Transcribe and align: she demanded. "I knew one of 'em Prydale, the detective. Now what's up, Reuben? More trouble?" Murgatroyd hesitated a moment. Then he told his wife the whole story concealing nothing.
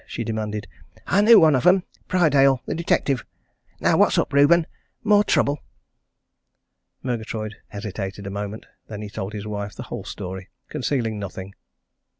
she 0.07 0.23
demanded. 0.23 0.67
"I 1.05 1.21
knew 1.21 1.39
one 1.39 1.53
of 1.55 1.67
'em 1.67 1.83
Prydale, 2.07 2.61
the 2.65 2.73
detective. 2.73 3.23
Now 3.79 3.97
what's 3.97 4.17
up, 4.17 4.33
Reuben? 4.33 4.65
More 5.03 5.23
trouble?" 5.23 5.59
Murgatroyd 7.03 7.57
hesitated 7.67 8.25
a 8.25 8.31
moment. 8.31 8.65
Then 8.87 9.03
he 9.03 9.09
told 9.11 9.33
his 9.33 9.45
wife 9.45 9.75
the 9.75 9.83
whole 9.93 10.03
story 10.03 10.49
concealing 10.69 11.19
nothing. 11.19 11.53